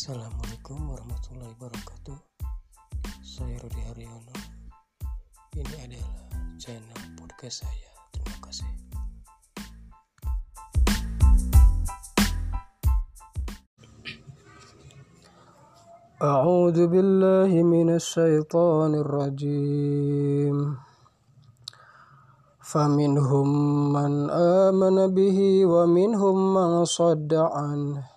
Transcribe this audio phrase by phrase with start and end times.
[0.00, 2.16] Assalamualaikum warahmatullahi wabarakatuh
[3.20, 4.32] Saya Rudi Haryono
[5.52, 8.72] Ini adalah channel podcast saya Terima kasih
[16.16, 20.56] أعوذ بالله من الشيطان الرجيم
[22.64, 23.48] فمنهم
[23.92, 25.38] من آمن به
[25.68, 28.16] ومنهم من صد عنه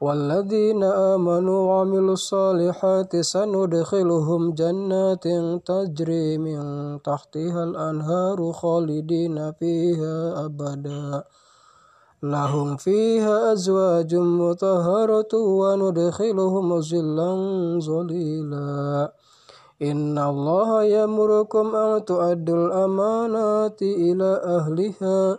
[0.00, 5.24] والذين آمنوا وعملوا الصالحات سندخلهم جنات
[5.66, 6.62] تجري من
[7.02, 11.24] تحتها الأنهار خالدين فيها أبدا.
[12.22, 17.32] لهم فيها أزواج مطهرة وندخلهم ظلا
[17.80, 19.12] ظليلا.
[19.82, 25.38] إن الله يأمركم أن تؤدوا الأمانات إلى أهلها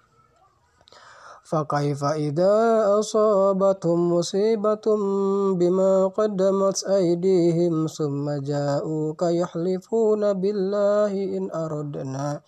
[1.51, 2.55] فكيف إذا
[2.99, 4.85] أصابتهم مصيبة
[5.59, 12.41] بما قدمت أيديهم ثم جاءوك يحلفون بالله إن أردنا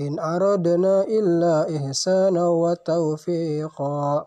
[0.00, 4.26] إن أردنا إلا إحسانا وتوفيقا.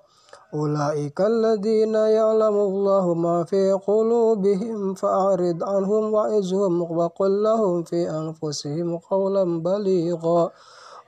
[0.54, 9.44] أولئك الذين يعلم الله ما في قلوبهم فأعرض عنهم وعزهم وقل لهم في أنفسهم قولا
[9.64, 10.52] بليغا.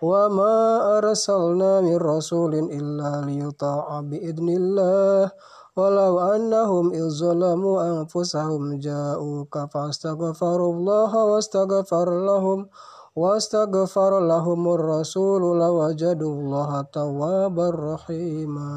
[0.04, 0.56] وما
[0.98, 5.32] أرسلنا من رسول إلا ليطاع بإذن الله
[5.80, 12.60] ولو أنهم إذ ظلموا أنفسهم جاءوك فاستغفروا الله واستغفر لهم
[13.16, 18.74] واستغفر لهم الرسول لوجدوا الله توابا رحيما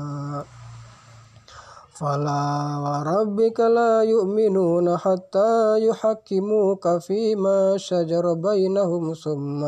[1.98, 2.46] فلا
[2.84, 5.52] وربك لا يؤمنون حتى
[5.88, 9.64] يحكموك فيما شجر بينهم ثم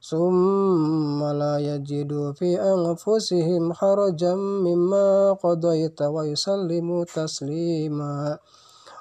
[0.00, 8.38] ثم لا يجدوا في أنفسهم حرجا مما قضيت ويسلموا تسليما.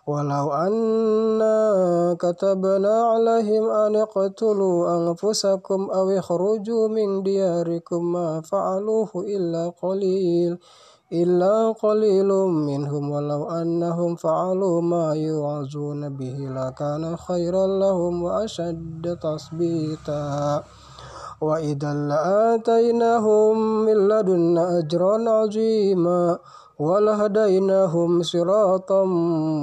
[0.08, 1.56] ولو أنا
[2.20, 10.58] كتبنا عليهم أن اقتلوا أنفسكم أو اخرجوا من دياركم ما فعلوه إلا قليل
[11.14, 13.12] إلا قليل منهم.
[13.12, 20.64] ولو أنهم فعلوا ما يوعظون به لكان خيرا لهم وأشد تثبيتا.
[21.42, 26.40] وإذا لآتيناهم من لدنا أجرا عظيما
[26.80, 29.04] ولهديناهم صراطا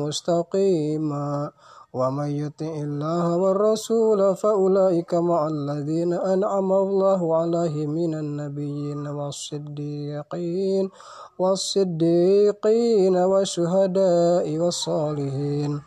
[0.03, 1.51] مستقيما
[1.97, 10.91] ومن يطع الله والرسول فأولئك مع الذين أنعم الله عليهم من النبيين والصديقين
[11.39, 15.81] والصديقين والشهداء والصالحين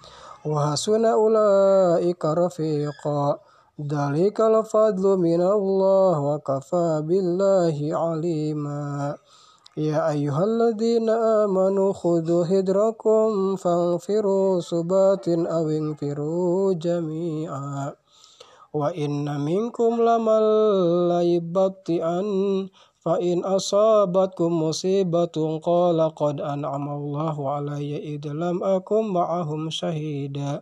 [0.46, 3.38] وحسن أولئك رفيقا
[3.80, 9.16] ذلك الفضل من الله وكفى بالله عليما
[9.78, 17.94] يا أيها الذين آمنوا خذوا هدركم فانفروا ثبات أو انفروا جميعا
[18.74, 20.44] وإن منكم لمن
[21.08, 22.28] ليبطئن
[23.00, 30.62] فإن أصابتكم مصيبة قال قد أنعم الله علي إذ لم أكن معهم شهيدا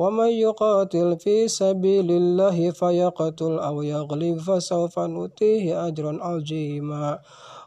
[0.00, 7.18] ومن يقاتل في سبيل الله فيقتل أو يغلب فسوف نؤتيه أجرا عظيما.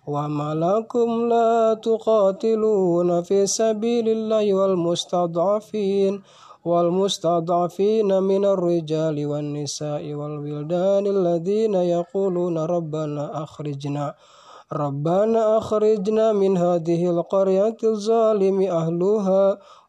[0.07, 6.21] وما لكم لا تقاتلون في سبيل الله والمستضعفين
[6.65, 14.15] والمستضعفين من الرجال والنساء والولدان الذين يقولون ربنا أخرجنا
[14.73, 19.59] ربنا أخرجنا من هذه القرية الظالم أهلها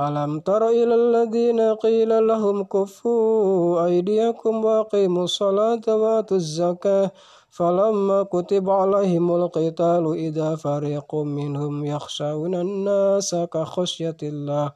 [0.00, 7.10] ألم تر إلى الذين قيل لهم كفوا أيديكم وأقيموا الصلاة وآتوا الزكاة
[7.50, 14.72] فلما كتب عليهم القتال إذا فريق منهم يخشون الناس كخشية الله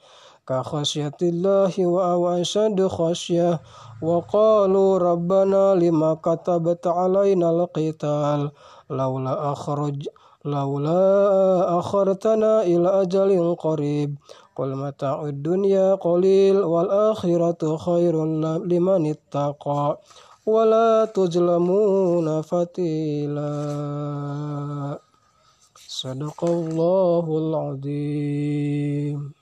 [0.48, 3.60] كخشية الله أو أشد خشية
[4.02, 8.50] وقالوا ربنا لما كتبت علينا القتال
[8.90, 10.08] لولا أخرج
[10.44, 14.16] لولا أخرتنا إلى أجل قريب
[14.60, 19.96] Qul mata'ud dunya qalil wal akhiratu khairun liman ittaqa
[20.44, 23.56] wa la tujlamuna fatila.
[25.80, 29.32] Sadaqallahul azim.